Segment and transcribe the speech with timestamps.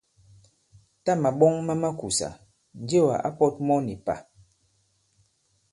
[1.03, 2.27] Tâ màɓɔŋ ma makùsà,
[2.81, 4.15] Njewà ǎ pɔ̄t mɔ nì pà.